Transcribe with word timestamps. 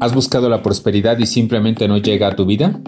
¿Has 0.00 0.14
buscado 0.14 0.48
la 0.48 0.62
prosperidad 0.62 1.18
y 1.18 1.26
simplemente 1.26 1.86
no 1.86 1.98
llega 1.98 2.28
a 2.28 2.34
tu 2.34 2.46
vida? 2.46 2.80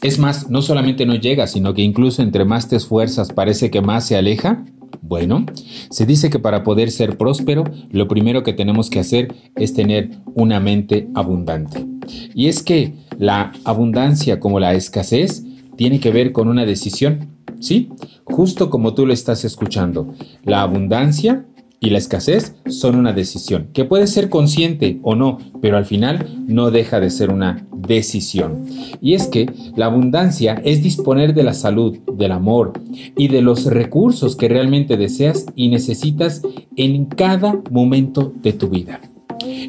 Es 0.00 0.20
más, 0.20 0.48
no 0.48 0.62
solamente 0.62 1.04
no 1.04 1.16
llega, 1.16 1.48
sino 1.48 1.74
que 1.74 1.82
incluso 1.82 2.22
entre 2.22 2.44
más 2.44 2.68
te 2.68 2.76
esfuerzas 2.76 3.32
parece 3.32 3.68
que 3.68 3.80
más 3.80 4.06
se 4.06 4.16
aleja. 4.16 4.64
Bueno, 5.00 5.44
se 5.90 6.06
dice 6.06 6.30
que 6.30 6.38
para 6.38 6.62
poder 6.62 6.92
ser 6.92 7.18
próspero, 7.18 7.64
lo 7.90 8.06
primero 8.06 8.44
que 8.44 8.52
tenemos 8.52 8.90
que 8.90 9.00
hacer 9.00 9.34
es 9.56 9.74
tener 9.74 10.10
una 10.36 10.60
mente 10.60 11.08
abundante. 11.14 11.84
Y 12.32 12.46
es 12.46 12.62
que 12.62 12.94
la 13.18 13.50
abundancia 13.64 14.38
como 14.38 14.60
la 14.60 14.74
escasez 14.74 15.44
tiene 15.76 15.98
que 15.98 16.12
ver 16.12 16.30
con 16.30 16.46
una 16.46 16.64
decisión, 16.64 17.28
¿sí? 17.58 17.88
Justo 18.22 18.70
como 18.70 18.94
tú 18.94 19.04
lo 19.04 19.12
estás 19.12 19.44
escuchando. 19.44 20.14
La 20.44 20.62
abundancia 20.62 21.44
y 21.82 21.90
la 21.90 21.98
escasez 21.98 22.54
son 22.66 22.96
una 22.96 23.12
decisión, 23.12 23.68
que 23.74 23.84
puede 23.84 24.06
ser 24.06 24.30
consciente 24.30 25.00
o 25.02 25.16
no, 25.16 25.38
pero 25.60 25.76
al 25.76 25.84
final 25.84 26.44
no 26.46 26.70
deja 26.70 27.00
de 27.00 27.10
ser 27.10 27.30
una 27.30 27.66
decisión. 27.76 28.64
Y 29.00 29.14
es 29.14 29.26
que 29.26 29.50
la 29.76 29.86
abundancia 29.86 30.62
es 30.64 30.82
disponer 30.82 31.34
de 31.34 31.42
la 31.42 31.52
salud, 31.52 31.98
del 32.16 32.32
amor 32.32 32.72
y 33.16 33.28
de 33.28 33.42
los 33.42 33.66
recursos 33.66 34.36
que 34.36 34.48
realmente 34.48 34.96
deseas 34.96 35.44
y 35.56 35.68
necesitas 35.68 36.42
en 36.76 37.06
cada 37.06 37.60
momento 37.70 38.32
de 38.42 38.52
tu 38.52 38.68
vida. 38.68 39.00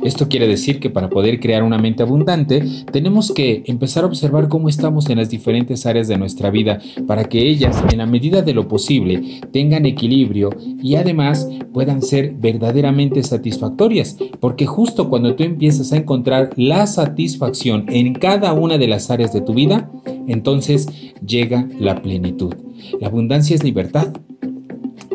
Esto 0.04 0.28
quiere 0.28 0.48
decir 0.48 0.80
que 0.80 0.90
para 0.90 1.10
poder 1.10 1.40
crear 1.40 1.64
una 1.64 1.78
mente 1.78 2.04
abundante 2.04 2.64
tenemos 2.92 3.32
que 3.32 3.64
empezar 3.68 4.04
a 4.04 4.08
observar 4.08 4.48
cómo 4.48 4.70
estamos 4.70 5.10
en 5.10 5.18
las 5.18 5.30
diferentes 5.30 5.86
áreas 5.86 6.08
de 6.08 6.18
nuestra 6.18 6.50
vida 6.50 6.80
para 7.08 7.26
que 7.26 7.48
ellas, 7.48 7.84
en 7.92 8.00
la 8.00 8.06
medida 8.06 8.42
de 8.42 8.54
lo 8.54 8.68
posible, 8.68 9.42
tengan 9.52 9.86
equilibrio 9.86 10.50
y 10.82 10.96
además 10.96 11.48
puedan 11.74 12.02
ser 12.02 12.34
verdaderamente 12.34 13.24
satisfactorias. 13.24 14.18
Porque 14.40 14.66
justo 14.66 15.10
cuando 15.10 15.36
tú 15.36 15.44
empiezas 15.44 15.92
a 15.92 15.98
encontrar 15.98 16.50
la 16.56 16.88
satisfacción 16.88 17.86
en 17.90 18.14
cada 18.14 18.54
una 18.54 18.78
de 18.78 18.88
las 18.88 19.10
áreas 19.10 19.34
de 19.34 19.42
tu 19.42 19.54
vida, 19.54 19.92
entonces 20.28 20.88
llega 21.26 21.68
la 21.80 22.02
plenitud. 22.02 22.54
La 23.00 23.08
abundancia 23.08 23.56
es 23.56 23.64
libertad. 23.64 24.14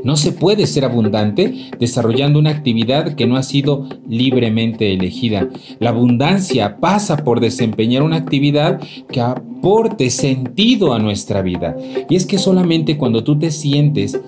No 0.04 0.16
se 0.16 0.32
puede 0.32 0.66
ser 0.66 0.84
abundante 0.84 1.70
desarrollando 1.78 2.38
una 2.38 2.50
actividad 2.50 3.14
que 3.14 3.26
no 3.26 3.36
ha 3.36 3.42
sido 3.42 3.88
libremente 4.08 4.92
elegida. 4.92 5.48
La 5.78 5.90
abundancia 5.90 6.78
pasa 6.78 7.18
por 7.18 7.40
desempeñar 7.40 8.02
una 8.02 8.16
actividad 8.16 8.80
que 9.10 9.20
aporte 9.20 10.10
sentido 10.10 10.92
a 10.94 10.98
nuestra 10.98 11.42
vida. 11.42 11.76
Y 12.08 12.16
es 12.16 12.26
que 12.26 12.38
solamente 12.38 12.96
cuando 12.96 13.24
tú 13.24 13.38
te 13.38 13.50
sientes 13.50 14.20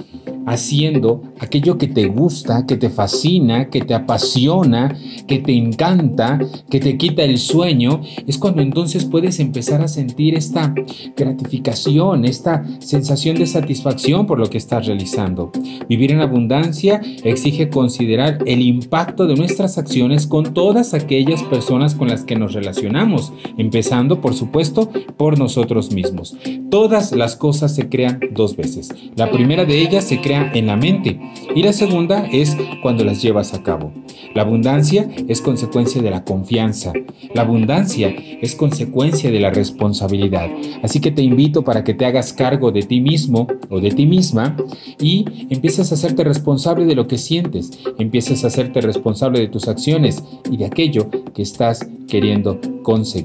haciendo 0.50 1.22
aquello 1.38 1.78
que 1.78 1.86
te 1.86 2.06
gusta, 2.06 2.66
que 2.66 2.76
te 2.76 2.90
fascina, 2.90 3.70
que 3.70 3.82
te 3.82 3.94
apasiona, 3.94 4.96
que 5.28 5.38
te 5.38 5.52
encanta, 5.52 6.40
que 6.68 6.80
te 6.80 6.96
quita 6.96 7.22
el 7.22 7.38
sueño, 7.38 8.00
es 8.26 8.36
cuando 8.36 8.60
entonces 8.60 9.04
puedes 9.04 9.38
empezar 9.38 9.80
a 9.80 9.86
sentir 9.88 10.34
esta 10.34 10.74
gratificación, 11.16 12.24
esta 12.24 12.64
sensación 12.80 13.36
de 13.36 13.46
satisfacción 13.46 14.26
por 14.26 14.40
lo 14.40 14.50
que 14.50 14.58
estás 14.58 14.86
realizando. 14.86 15.52
Vivir 15.88 16.10
en 16.10 16.20
abundancia 16.20 17.00
exige 17.22 17.70
considerar 17.70 18.38
el 18.44 18.62
impacto 18.62 19.28
de 19.28 19.36
nuestras 19.36 19.78
acciones 19.78 20.26
con 20.26 20.52
todas 20.52 20.94
aquellas 20.94 21.44
personas 21.44 21.94
con 21.94 22.08
las 22.08 22.24
que 22.24 22.34
nos 22.34 22.54
relacionamos, 22.54 23.32
empezando 23.56 24.20
por 24.20 24.34
supuesto 24.34 24.90
por 25.16 25.38
nosotros 25.38 25.92
mismos. 25.92 26.36
Todas 26.70 27.12
las 27.12 27.36
cosas 27.36 27.74
se 27.74 27.88
crean 27.88 28.18
dos 28.32 28.56
veces. 28.56 28.92
La 29.14 29.30
primera 29.30 29.64
de 29.64 29.80
ellas 29.80 30.04
se 30.04 30.20
crea 30.20 30.39
en 30.54 30.66
la 30.66 30.76
mente 30.76 31.18
y 31.54 31.62
la 31.62 31.72
segunda 31.72 32.26
es 32.26 32.56
cuando 32.82 33.04
las 33.04 33.22
llevas 33.22 33.54
a 33.54 33.62
cabo. 33.62 33.92
La 34.34 34.42
abundancia 34.42 35.08
es 35.28 35.40
consecuencia 35.40 36.00
de 36.00 36.10
la 36.10 36.24
confianza. 36.24 36.92
La 37.34 37.42
abundancia 37.42 38.14
es 38.40 38.54
consecuencia 38.54 39.30
de 39.30 39.40
la 39.40 39.50
responsabilidad. 39.50 40.48
Así 40.82 41.00
que 41.00 41.10
te 41.10 41.22
invito 41.22 41.62
para 41.64 41.82
que 41.82 41.94
te 41.94 42.06
hagas 42.06 42.32
cargo 42.32 42.70
de 42.70 42.82
ti 42.82 43.00
mismo 43.00 43.48
o 43.68 43.80
de 43.80 43.90
ti 43.90 44.06
misma 44.06 44.56
y 45.00 45.24
empieces 45.50 45.90
a 45.90 45.94
hacerte 45.94 46.24
responsable 46.24 46.84
de 46.84 46.94
lo 46.94 47.06
que 47.06 47.18
sientes, 47.18 47.70
empieces 47.98 48.44
a 48.44 48.48
hacerte 48.48 48.80
responsable 48.80 49.40
de 49.40 49.48
tus 49.48 49.68
acciones 49.68 50.22
y 50.50 50.56
de 50.56 50.66
aquello 50.66 51.08
que 51.34 51.42
estás 51.42 51.88
queriendo 52.08 52.60
conseguir. 52.82 53.20